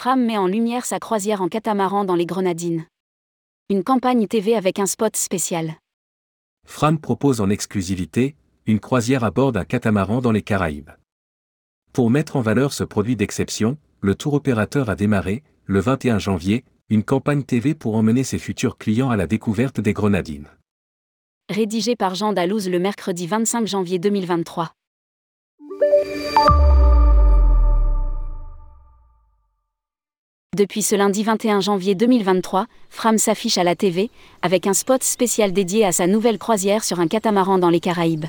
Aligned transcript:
Fram 0.00 0.24
met 0.24 0.38
en 0.38 0.46
lumière 0.46 0.84
sa 0.84 1.00
croisière 1.00 1.42
en 1.42 1.48
catamaran 1.48 2.04
dans 2.04 2.14
les 2.14 2.24
Grenadines. 2.24 2.86
Une 3.68 3.82
campagne 3.82 4.28
TV 4.28 4.54
avec 4.54 4.78
un 4.78 4.86
spot 4.86 5.16
spécial. 5.16 5.74
Fram 6.68 7.00
propose 7.00 7.40
en 7.40 7.50
exclusivité 7.50 8.36
une 8.66 8.78
croisière 8.78 9.24
à 9.24 9.32
bord 9.32 9.50
d'un 9.50 9.64
catamaran 9.64 10.20
dans 10.20 10.30
les 10.30 10.42
Caraïbes. 10.42 10.90
Pour 11.92 12.10
mettre 12.10 12.36
en 12.36 12.42
valeur 12.42 12.72
ce 12.72 12.84
produit 12.84 13.16
d'exception, 13.16 13.76
le 14.00 14.14
tour 14.14 14.34
opérateur 14.34 14.88
a 14.88 14.94
démarré, 14.94 15.42
le 15.64 15.80
21 15.80 16.20
janvier, 16.20 16.64
une 16.90 17.02
campagne 17.02 17.42
TV 17.42 17.74
pour 17.74 17.96
emmener 17.96 18.22
ses 18.22 18.38
futurs 18.38 18.78
clients 18.78 19.10
à 19.10 19.16
la 19.16 19.26
découverte 19.26 19.80
des 19.80 19.94
Grenadines. 19.94 20.46
Rédigé 21.48 21.96
par 21.96 22.14
Jean 22.14 22.32
Dalouse 22.32 22.68
le 22.68 22.78
mercredi 22.78 23.26
25 23.26 23.66
janvier 23.66 23.98
2023. 23.98 24.70
Depuis 30.58 30.82
ce 30.82 30.96
lundi 30.96 31.22
21 31.22 31.60
janvier 31.60 31.94
2023, 31.94 32.66
Fram 32.90 33.16
s'affiche 33.16 33.58
à 33.58 33.62
la 33.62 33.76
TV, 33.76 34.10
avec 34.42 34.66
un 34.66 34.72
spot 34.72 35.04
spécial 35.04 35.52
dédié 35.52 35.84
à 35.84 35.92
sa 35.92 36.08
nouvelle 36.08 36.36
croisière 36.36 36.82
sur 36.82 36.98
un 36.98 37.06
catamaran 37.06 37.58
dans 37.58 37.70
les 37.70 37.78
Caraïbes. 37.78 38.24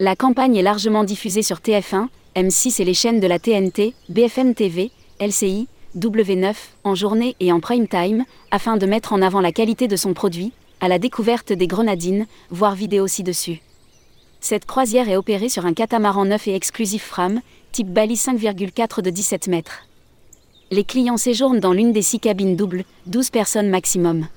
La 0.00 0.16
campagne 0.16 0.56
est 0.56 0.62
largement 0.62 1.02
diffusée 1.02 1.40
sur 1.40 1.60
TF1, 1.60 2.08
M6 2.36 2.82
et 2.82 2.84
les 2.84 2.92
chaînes 2.92 3.20
de 3.20 3.26
la 3.26 3.38
TNT, 3.38 3.94
BFM 4.10 4.54
TV, 4.54 4.90
LCI, 5.18 5.66
W9, 5.96 6.54
en 6.84 6.94
journée 6.94 7.36
et 7.40 7.52
en 7.52 7.60
prime 7.60 7.88
time, 7.88 8.26
afin 8.50 8.76
de 8.76 8.84
mettre 8.84 9.14
en 9.14 9.22
avant 9.22 9.40
la 9.40 9.50
qualité 9.50 9.88
de 9.88 9.96
son 9.96 10.12
produit, 10.12 10.52
à 10.82 10.88
la 10.88 10.98
découverte 10.98 11.54
des 11.54 11.66
grenadines, 11.66 12.26
voir 12.50 12.74
vidéo 12.74 13.06
ci-dessus. 13.06 13.62
Cette 14.40 14.66
croisière 14.66 15.08
est 15.08 15.16
opérée 15.16 15.48
sur 15.48 15.64
un 15.64 15.72
catamaran 15.72 16.26
neuf 16.26 16.46
et 16.48 16.54
exclusif 16.54 17.02
Fram, 17.02 17.40
type 17.72 17.88
Bali 17.88 18.16
5,4 18.16 19.00
de 19.00 19.08
17 19.08 19.48
mètres. 19.48 19.86
Les 20.72 20.84
clients 20.84 21.16
séjournent 21.16 21.60
dans 21.60 21.72
l'une 21.72 21.92
des 21.92 22.02
six 22.02 22.20
cabines 22.20 22.56
doubles, 22.56 22.84
12 23.06 23.30
personnes 23.30 23.68
maximum 23.68 24.28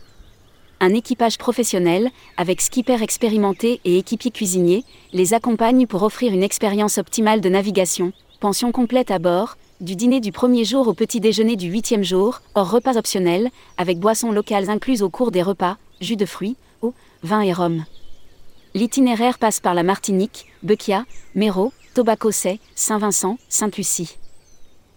un 0.83 0.93
équipage 0.93 1.37
professionnel, 1.37 2.09
avec 2.35 2.59
skipper 2.59 3.01
expérimenté 3.01 3.79
et 3.85 3.97
équipier 3.97 4.31
cuisinier, 4.31 4.83
les 5.13 5.33
accompagne 5.33 5.87
pour 5.87 6.03
offrir 6.03 6.33
une 6.33 6.43
expérience 6.43 6.97
optimale 6.97 7.39
de 7.39 7.47
navigation, 7.47 8.11
pension 8.41 8.73
complète 8.73 9.09
à 9.09 9.17
bord, 9.17 9.55
du 9.79 9.95
dîner 9.95 10.19
du 10.19 10.33
premier 10.33 10.65
jour 10.65 10.89
au 10.89 10.93
petit 10.93 11.21
déjeuner 11.21 11.55
du 11.55 11.69
huitième 11.69 12.03
jour, 12.03 12.41
hors 12.53 12.69
repas 12.69 12.97
optionnels, 12.97 13.49
avec 13.77 13.97
boissons 13.97 14.33
locales 14.33 14.69
incluses 14.69 15.03
au 15.03 15.09
cours 15.09 15.31
des 15.31 15.41
repas, 15.41 15.77
jus 16.01 16.17
de 16.17 16.25
fruits, 16.25 16.57
eau, 16.81 16.93
vin 17.23 17.39
et 17.39 17.53
rhum. 17.53 17.85
L'itinéraire 18.73 19.37
passe 19.37 19.61
par 19.61 19.75
la 19.75 19.83
Martinique, 19.83 20.47
Bequia, 20.63 21.05
Méro, 21.33 21.71
Tobacco-Say, 21.93 22.59
Saint-Vincent, 22.75 23.37
Sainte-Lucie. 23.47 24.17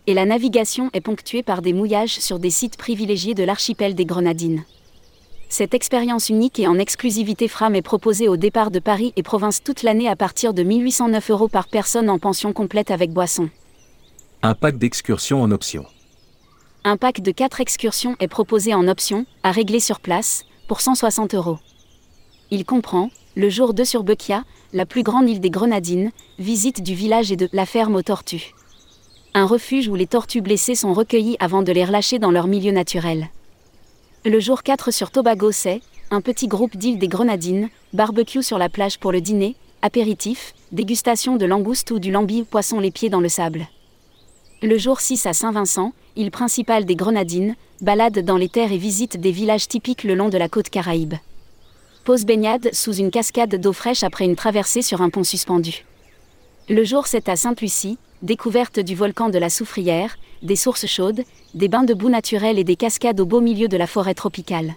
Et 0.09 0.15
la 0.15 0.25
navigation 0.25 0.89
est 0.93 1.01
ponctuée 1.01 1.43
par 1.43 1.63
des 1.63 1.73
mouillages 1.73 2.21
sur 2.21 2.39
des 2.39 2.51
sites 2.51 2.77
privilégiés 2.77 3.35
de 3.35 3.43
l'archipel 3.43 3.97
des 3.97 4.05
Grenadines. 4.05 4.65
Cette 5.49 5.75
expérience 5.75 6.29
unique 6.29 6.61
et 6.61 6.69
en 6.69 6.79
exclusivité 6.79 7.49
Fram 7.49 7.75
est 7.75 7.83
proposée 7.83 8.29
au 8.29 8.37
départ 8.37 8.71
de 8.71 8.79
Paris 8.79 9.13
et 9.17 9.23
province 9.23 9.63
toute 9.63 9.83
l'année 9.83 10.09
à 10.09 10.15
partir 10.15 10.55
de 10.55 10.63
1809 10.63 11.31
euros 11.31 11.49
par 11.49 11.67
personne 11.67 12.09
en 12.09 12.19
pension 12.19 12.53
complète 12.53 12.91
avec 12.91 13.13
boisson. 13.13 13.49
Un 14.43 14.55
pack 14.55 14.79
d'excursions 14.79 15.43
en 15.43 15.51
option. 15.51 15.87
Un 16.85 16.97
pack 16.97 17.21
de 17.21 17.33
4 17.33 17.61
excursions 17.61 18.15
est 18.21 18.29
proposé 18.29 18.75
en 18.75 18.87
option, 18.87 19.27
à 19.43 19.51
régler 19.51 19.81
sur 19.81 19.99
place, 19.99 20.45
pour 20.69 20.81
160 20.81 21.35
euros. 21.35 21.59
Il 22.53 22.65
comprend, 22.65 23.11
le 23.35 23.51
jour 23.51 23.75
2 23.75 23.85
sur 23.85 24.05
Bequia, 24.05 24.45
la 24.73 24.87
plus 24.87 25.03
grande 25.03 25.29
île 25.29 25.41
des 25.41 25.51
Grenadines, 25.51 26.13
visite 26.39 26.81
du 26.83 26.95
village 26.95 27.33
et 27.33 27.37
de 27.37 27.49
la 27.53 27.67
ferme 27.67 27.97
aux 27.97 28.03
tortues. 28.03 28.53
Un 29.39 29.45
refuge 29.45 29.87
où 29.89 29.95
les 29.95 30.07
tortues 30.07 30.41
blessées 30.41 30.75
sont 30.75 30.95
recueillies 30.95 31.37
avant 31.41 31.61
de 31.61 31.71
les 31.71 31.85
relâcher 31.85 32.19
dans 32.19 32.31
leur 32.31 32.47
milieu 32.47 32.73
naturel. 32.73 33.29
Le 34.25 34.41
jour 34.41 34.63
4 34.63 34.91
sur 34.91 35.11
Tobago, 35.11 35.53
c'est 35.53 35.83
un 36.11 36.23
petit 36.23 36.49
groupe 36.49 36.75
d'îles 36.75 36.99
des 36.99 37.07
Grenadines, 37.07 37.69
barbecue 37.93 38.43
sur 38.43 38.57
la 38.57 38.71
plage 38.71 38.99
pour 38.99 39.13
le 39.13 39.21
dîner, 39.21 39.55
apéritif, 39.83 40.55
dégustation 40.73 41.37
de 41.37 41.45
langouste 41.45 41.91
ou 41.91 41.99
du 41.99 42.11
lambi 42.11 42.45
poisson 42.45 42.81
les 42.81 42.91
pieds 42.91 43.11
dans 43.11 43.21
le 43.21 43.29
sable. 43.29 43.69
Le 44.63 44.79
jour 44.79 45.03
6 45.03 45.27
à 45.27 45.35
Saint-Vincent, 45.35 45.93
île 46.17 46.31
principale 46.31 46.87
des 46.87 46.97
Grenadines, 46.97 47.57
balade 47.83 48.21
dans 48.21 48.39
les 48.39 48.49
terres 48.49 48.73
et 48.73 48.79
visite 48.79 49.21
des 49.21 49.33
villages 49.33 49.69
typiques 49.69 50.05
le 50.05 50.15
long 50.15 50.31
de 50.31 50.39
la 50.39 50.49
côte 50.49 50.71
caraïbe. 50.71 51.13
Pause 52.07 52.25
baignade 52.25 52.71
sous 52.73 52.95
une 52.95 53.11
cascade 53.11 53.57
d'eau 53.57 53.75
fraîche 53.75 54.03
après 54.03 54.25
une 54.25 54.35
traversée 54.35 54.81
sur 54.81 55.03
un 55.03 55.11
pont 55.11 55.25
suspendu. 55.25 55.85
Le 56.71 56.85
jour 56.85 57.07
7 57.07 57.29
à 57.29 57.37
Sainte-Lucie, 57.37 57.99
découverte 58.23 58.81
du 58.81 58.95
volcan 58.95 59.29
de 59.29 59.39
la 59.39 59.51
Soufrière, 59.51 60.17
des 60.43 60.57
sources 60.57 60.87
chaudes, 60.87 61.23
des 61.55 61.69
bains 61.69 61.85
de 61.85 61.95
boue 61.95 62.09
naturels 62.09 62.59
et 62.59 62.65
des 62.65 62.77
cascades 62.77 63.21
au 63.21 63.27
beau 63.27 63.41
milieu 63.41 63.69
de 63.69 63.77
la 63.77 63.87
forêt 63.87 64.15
tropicale. 64.15 64.75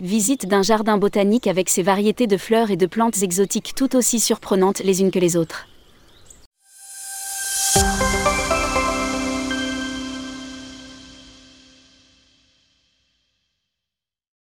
Visite 0.00 0.46
d'un 0.46 0.62
jardin 0.62 0.98
botanique 0.98 1.46
avec 1.46 1.68
ses 1.68 1.82
variétés 1.82 2.26
de 2.26 2.36
fleurs 2.36 2.70
et 2.70 2.76
de 2.76 2.86
plantes 2.86 3.22
exotiques 3.22 3.74
tout 3.76 3.94
aussi 3.96 4.20
surprenantes 4.20 4.80
les 4.80 5.00
unes 5.00 5.10
que 5.10 5.18
les 5.18 5.36
autres. 5.36 5.66